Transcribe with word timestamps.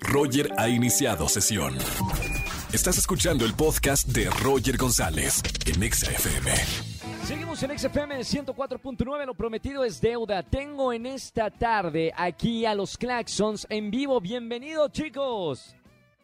Roger 0.00 0.52
ha 0.56 0.68
iniciado 0.68 1.28
sesión. 1.28 1.76
Estás 2.72 2.98
escuchando 2.98 3.44
el 3.44 3.54
podcast 3.54 4.08
de 4.08 4.28
Roger 4.30 4.76
González 4.76 5.42
en 5.66 5.82
Exa 5.82 6.10
FM. 6.10 6.50
Seguimos 7.24 7.62
en 7.62 7.78
XFM 7.78 8.18
104.9, 8.20 9.26
lo 9.26 9.34
prometido 9.34 9.84
es 9.84 10.00
deuda. 10.00 10.42
Tengo 10.42 10.92
en 10.92 11.06
esta 11.06 11.50
tarde 11.50 12.12
aquí 12.16 12.64
a 12.66 12.74
los 12.74 12.96
Claxons 12.96 13.66
en 13.70 13.90
vivo. 13.90 14.20
Bienvenidos 14.20 14.92
chicos. 14.92 15.74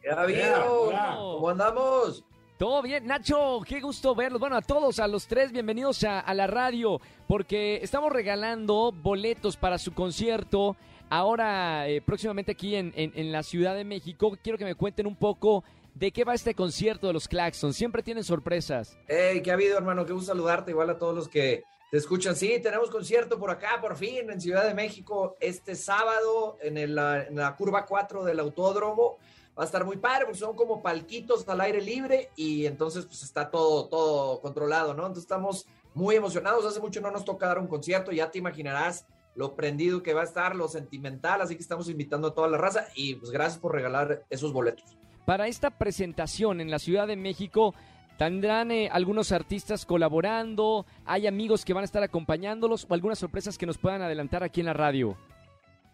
¿Qué 0.01 0.09
ha 0.09 0.21
habido? 0.21 0.91
¿Cómo 1.15 1.49
andamos? 1.49 2.23
Todo 2.57 2.81
bien, 2.81 3.05
Nacho, 3.05 3.61
qué 3.67 3.81
gusto 3.81 4.15
verlos. 4.15 4.39
Bueno, 4.39 4.55
a 4.55 4.61
todos, 4.61 4.99
a 4.99 5.07
los 5.07 5.27
tres, 5.27 5.51
bienvenidos 5.51 6.03
a, 6.05 6.21
a 6.21 6.33
la 6.33 6.47
radio, 6.47 7.01
porque 7.27 7.79
estamos 7.83 8.11
regalando 8.13 8.93
boletos 8.93 9.57
para 9.57 9.77
su 9.77 9.93
concierto. 9.93 10.77
Ahora, 11.09 11.87
eh, 11.87 12.01
próximamente 12.01 12.51
aquí 12.51 12.75
en, 12.75 12.91
en- 12.95 13.31
la 13.31 13.43
Ciudad 13.43 13.75
de 13.75 13.83
México, 13.83 14.37
quiero 14.41 14.57
que 14.57 14.65
me 14.65 14.75
cuenten 14.75 15.05
un 15.07 15.15
poco 15.15 15.63
de 15.93 16.11
qué 16.11 16.23
va 16.23 16.33
este 16.33 16.53
concierto 16.55 17.07
de 17.07 17.13
los 17.13 17.27
Claxons. 17.27 17.75
Siempre 17.75 18.03
tienen 18.03 18.23
sorpresas. 18.23 18.97
Hey, 19.07 19.41
¿qué 19.41 19.51
ha 19.51 19.53
habido, 19.53 19.77
hermano? 19.77 20.05
Qué 20.05 20.13
gusto 20.13 20.27
saludarte, 20.33 20.71
igual 20.71 20.89
a 20.89 20.97
todos 20.97 21.15
los 21.15 21.29
que 21.29 21.63
te 21.91 21.97
escuchan. 21.97 22.35
Sí, 22.35 22.59
tenemos 22.61 22.89
concierto 22.89 23.37
por 23.39 23.49
acá, 23.51 23.77
por 23.79 23.95
fin, 23.95 24.29
en 24.29 24.41
Ciudad 24.41 24.65
de 24.67 24.73
México, 24.73 25.37
este 25.39 25.75
sábado, 25.75 26.57
en, 26.61 26.77
el, 26.77 26.95
la, 26.95 27.23
en 27.23 27.35
la 27.35 27.55
curva 27.55 27.85
4 27.85 28.23
del 28.25 28.39
autódromo. 28.39 29.17
Va 29.57 29.63
a 29.63 29.65
estar 29.67 29.85
muy 29.85 29.95
padre, 29.95 30.25
porque 30.25 30.39
son 30.39 30.53
como 30.55 30.81
palquitos 30.81 31.47
al 31.47 31.61
aire 31.61 31.79
libre 31.81 32.29
y 32.35 32.65
entonces 32.65 33.05
pues 33.05 33.23
está 33.23 33.49
todo, 33.49 33.87
todo 33.87 34.41
controlado, 34.41 34.93
¿no? 34.93 35.03
Entonces 35.03 35.23
estamos 35.23 35.65
muy 35.93 36.15
emocionados. 36.15 36.65
Hace 36.65 36.81
mucho 36.81 36.99
no 36.99 37.09
nos 37.09 37.23
toca 37.23 37.47
dar 37.47 37.59
un 37.59 37.67
concierto, 37.67 38.11
ya 38.11 38.29
te 38.29 38.37
imaginarás 38.39 39.05
lo 39.35 39.55
prendido 39.55 40.01
que 40.01 40.13
va 40.13 40.21
a 40.21 40.25
estar, 40.25 40.55
lo 40.55 40.67
sentimental, 40.67 41.41
así 41.41 41.55
que 41.55 41.61
estamos 41.61 41.89
invitando 41.89 42.29
a 42.29 42.33
toda 42.33 42.47
la 42.47 42.57
raza 42.57 42.87
y 42.95 43.15
pues 43.15 43.31
gracias 43.31 43.59
por 43.59 43.73
regalar 43.73 44.23
esos 44.29 44.53
boletos. 44.53 44.97
Para 45.25 45.47
esta 45.47 45.71
presentación 45.71 46.61
en 46.61 46.71
la 46.71 46.79
Ciudad 46.79 47.07
de 47.07 47.15
México, 47.15 47.73
tendrán 48.17 48.71
eh, 48.71 48.89
algunos 48.91 49.31
artistas 49.31 49.85
colaborando, 49.85 50.85
hay 51.05 51.27
amigos 51.27 51.65
que 51.65 51.73
van 51.73 51.81
a 51.81 51.85
estar 51.85 52.03
acompañándolos 52.03 52.85
o 52.89 52.93
algunas 52.93 53.19
sorpresas 53.19 53.57
que 53.57 53.65
nos 53.65 53.77
puedan 53.77 54.01
adelantar 54.01 54.43
aquí 54.43 54.61
en 54.61 54.67
la 54.67 54.73
radio. 54.73 55.17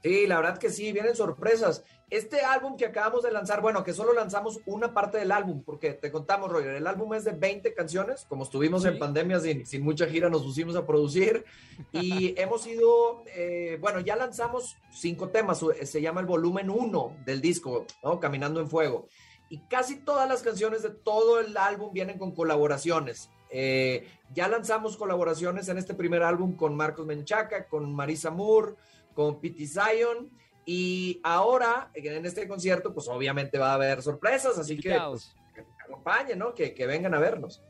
Sí, 0.03 0.25
la 0.25 0.37
verdad 0.37 0.57
que 0.57 0.69
sí, 0.69 0.91
vienen 0.91 1.15
sorpresas. 1.15 1.83
Este 2.09 2.41
álbum 2.41 2.75
que 2.75 2.87
acabamos 2.87 3.23
de 3.23 3.31
lanzar, 3.31 3.61
bueno, 3.61 3.83
que 3.83 3.93
solo 3.93 4.13
lanzamos 4.13 4.59
una 4.65 4.93
parte 4.93 5.17
del 5.19 5.31
álbum, 5.31 5.63
porque 5.63 5.93
te 5.93 6.11
contamos, 6.11 6.51
Roger, 6.51 6.75
el 6.75 6.87
álbum 6.87 7.13
es 7.13 7.23
de 7.23 7.31
20 7.31 7.73
canciones, 7.73 8.25
como 8.27 8.43
estuvimos 8.43 8.81
Sí. 8.81 8.89
en 8.89 8.99
pandemia 8.99 9.39
sin, 9.39 9.65
sin 9.65 9.83
mucha 9.83 10.07
gira, 10.07 10.29
nos 10.29 10.43
pusimos 10.43 10.75
a 10.75 10.85
producir 10.85 11.45
y 11.91 12.33
hemos 12.41 12.65
ido, 12.67 13.23
eh, 13.35 13.77
bueno, 13.79 13.99
ya 14.01 14.15
lanzamos 14.15 14.75
cinco 14.91 15.29
temas, 15.29 15.63
eh, 15.79 15.85
se 15.85 16.01
llama 16.01 16.19
el 16.19 16.25
volumen 16.27 16.69
1 16.69 17.17
del 17.23 17.39
disco, 17.39 17.85
¿no? 18.03 18.19
Caminando 18.19 18.59
en 18.59 18.69
Fuego. 18.69 19.07
Y 19.49 19.59
casi 19.67 19.97
todas 19.97 20.27
las 20.27 20.41
canciones 20.41 20.81
de 20.81 20.89
todo 20.89 21.39
el 21.39 21.55
álbum 21.55 21.93
vienen 21.93 22.17
con 22.17 22.33
colaboraciones. 22.33 23.29
Eh, 23.49 24.07
ya 24.33 24.47
lanzamos 24.47 24.95
colaboraciones 24.97 25.67
en 25.67 25.77
este 25.77 25.93
primer 25.93 26.23
álbum 26.23 26.55
con 26.55 26.75
Marcos 26.75 27.05
Menchaca, 27.05 27.67
con 27.67 27.93
Marisa 27.93 28.31
Moore, 28.31 28.75
con 29.13 29.39
Pity 29.39 29.67
Zion. 29.67 30.29
Y 30.65 31.19
ahora, 31.23 31.91
en 31.93 32.25
este 32.25 32.47
concierto, 32.47 32.93
pues 32.93 33.07
obviamente 33.07 33.57
va 33.57 33.71
a 33.71 33.75
haber 33.75 34.01
sorpresas, 34.01 34.57
así 34.57 34.77
que 34.77 34.97
pues, 35.09 35.35
que 35.53 35.65
acompañen, 35.83 36.39
¿no? 36.39 36.53
Que, 36.53 36.73
que 36.73 36.85
vengan 36.85 37.13
a 37.13 37.19
vernos. 37.19 37.61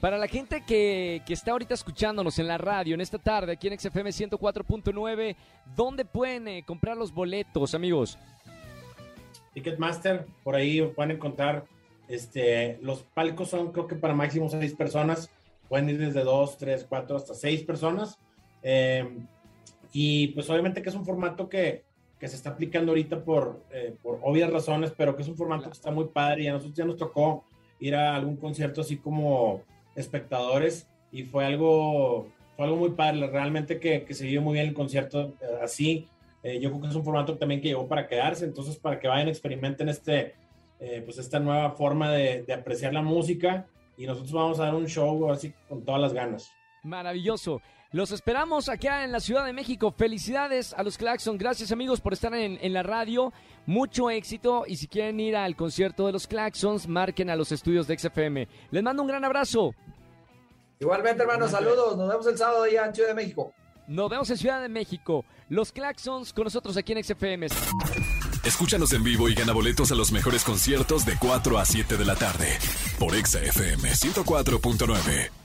Para 0.00 0.16
la 0.16 0.28
gente 0.28 0.64
que, 0.66 1.22
que 1.26 1.34
está 1.34 1.50
ahorita 1.50 1.74
escuchándonos 1.74 2.38
en 2.38 2.46
la 2.46 2.56
radio, 2.56 2.94
en 2.94 3.02
esta 3.02 3.18
tarde, 3.18 3.52
aquí 3.52 3.68
en 3.68 3.78
XFM 3.78 4.10
104.9, 4.10 5.36
¿dónde 5.76 6.06
pueden 6.06 6.48
eh, 6.48 6.64
comprar 6.66 6.96
los 6.96 7.12
boletos, 7.12 7.74
amigos? 7.74 8.16
Ticketmaster, 9.52 10.24
por 10.42 10.54
ahí 10.54 10.80
pueden 10.94 11.10
encontrar, 11.10 11.64
este, 12.08 12.78
los 12.80 13.02
palcos 13.02 13.50
son 13.50 13.72
creo 13.72 13.86
que 13.86 13.96
para 13.96 14.14
máximo 14.14 14.48
seis 14.48 14.74
personas, 14.74 15.30
pueden 15.68 15.90
ir 15.90 15.98
desde 15.98 16.24
dos, 16.24 16.56
tres, 16.56 16.86
cuatro, 16.88 17.16
hasta 17.16 17.34
seis 17.34 17.62
personas. 17.62 18.18
Eh, 18.62 19.06
y 19.92 20.28
pues 20.28 20.48
obviamente 20.50 20.82
que 20.82 20.88
es 20.88 20.94
un 20.94 21.04
formato 21.04 21.48
que, 21.48 21.82
que 22.18 22.28
se 22.28 22.36
está 22.36 22.50
aplicando 22.50 22.92
ahorita 22.92 23.24
por, 23.24 23.62
eh, 23.72 23.94
por 24.02 24.20
obvias 24.22 24.50
razones, 24.50 24.92
pero 24.96 25.16
que 25.16 25.22
es 25.22 25.28
un 25.28 25.36
formato 25.36 25.64
que 25.64 25.72
está 25.72 25.90
muy 25.90 26.06
padre 26.06 26.44
y 26.44 26.46
a 26.48 26.52
nosotros 26.52 26.76
ya 26.76 26.84
nos 26.84 26.96
tocó 26.96 27.44
ir 27.80 27.94
a 27.94 28.14
algún 28.14 28.36
concierto 28.36 28.82
así 28.82 28.98
como 28.98 29.62
espectadores 29.96 30.86
y 31.10 31.22
fue 31.24 31.46
algo, 31.46 32.28
fue 32.56 32.66
algo 32.66 32.76
muy 32.76 32.90
padre, 32.90 33.26
realmente 33.26 33.80
que, 33.80 34.04
que 34.04 34.14
se 34.14 34.24
vivió 34.24 34.42
muy 34.42 34.54
bien 34.54 34.66
el 34.66 34.74
concierto 34.74 35.32
eh, 35.40 35.58
así. 35.62 36.06
Eh, 36.42 36.60
yo 36.60 36.70
creo 36.70 36.82
que 36.82 36.88
es 36.88 36.94
un 36.94 37.04
formato 37.04 37.36
también 37.36 37.60
que 37.60 37.68
llegó 37.68 37.88
para 37.88 38.06
quedarse, 38.06 38.44
entonces 38.44 38.76
para 38.76 39.00
que 39.00 39.08
vayan, 39.08 39.28
experimenten 39.28 39.88
este, 39.88 40.34
pues 41.04 41.18
esta 41.18 41.38
nueva 41.38 41.72
forma 41.72 42.10
de, 42.10 42.42
de 42.42 42.52
apreciar 42.54 42.94
la 42.94 43.02
música 43.02 43.66
y 43.98 44.06
nosotros 44.06 44.32
vamos 44.32 44.58
a 44.60 44.64
dar 44.64 44.74
un 44.74 44.86
show 44.86 45.30
así 45.30 45.52
con 45.68 45.84
todas 45.84 46.00
las 46.00 46.14
ganas. 46.14 46.50
Maravilloso. 46.82 47.60
Los 47.92 48.12
esperamos 48.12 48.68
acá 48.68 49.02
en 49.04 49.10
la 49.10 49.18
Ciudad 49.18 49.44
de 49.44 49.52
México. 49.52 49.90
Felicidades 49.90 50.72
a 50.74 50.82
los 50.82 50.96
Claxon. 50.96 51.36
Gracias 51.38 51.72
amigos 51.72 52.00
por 52.00 52.12
estar 52.12 52.32
en, 52.34 52.58
en 52.60 52.72
la 52.72 52.82
radio. 52.84 53.32
Mucho 53.66 54.10
éxito. 54.10 54.64
Y 54.66 54.76
si 54.76 54.86
quieren 54.86 55.18
ir 55.18 55.34
al 55.34 55.56
concierto 55.56 56.06
de 56.06 56.12
los 56.12 56.26
Claxons, 56.26 56.86
marquen 56.86 57.30
a 57.30 57.36
los 57.36 57.50
estudios 57.50 57.88
de 57.88 57.98
XFM. 57.98 58.46
Les 58.70 58.82
mando 58.82 59.02
un 59.02 59.08
gran 59.08 59.24
abrazo. 59.24 59.74
Igualmente, 60.78 61.22
hermanos, 61.22 61.50
saludos. 61.50 61.96
Nos 61.96 62.08
vemos 62.08 62.26
el 62.26 62.38
sábado 62.38 62.62
allá 62.62 62.86
en 62.86 62.94
Ciudad 62.94 63.08
de 63.08 63.14
México. 63.14 63.52
Nos 63.88 64.08
vemos 64.08 64.30
en 64.30 64.36
Ciudad 64.36 64.62
de 64.62 64.68
México. 64.68 65.24
Los 65.48 65.72
Claxons 65.72 66.32
con 66.32 66.44
nosotros 66.44 66.76
aquí 66.76 66.92
en 66.92 67.02
XFM. 67.02 67.48
Escúchanos 68.44 68.92
en 68.92 69.02
vivo 69.02 69.28
y 69.28 69.34
gana 69.34 69.52
boletos 69.52 69.90
a 69.92 69.96
los 69.96 70.12
mejores 70.12 70.44
conciertos 70.44 71.04
de 71.04 71.16
4 71.18 71.58
a 71.58 71.64
7 71.64 71.96
de 71.96 72.04
la 72.04 72.14
tarde 72.14 72.56
por 72.98 73.14
Exa 73.14 73.40
FM 73.42 73.90
104.9. 73.90 75.39